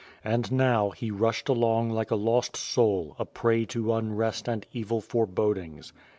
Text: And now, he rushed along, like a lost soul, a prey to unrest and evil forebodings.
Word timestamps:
And 0.23 0.51
now, 0.51 0.89
he 0.89 1.11
rushed 1.11 1.47
along, 1.47 1.91
like 1.91 2.09
a 2.09 2.15
lost 2.15 2.57
soul, 2.57 3.15
a 3.19 3.23
prey 3.23 3.65
to 3.65 3.93
unrest 3.93 4.47
and 4.49 4.65
evil 4.73 4.99
forebodings. 4.99 5.93